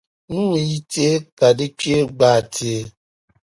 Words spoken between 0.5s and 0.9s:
n-yi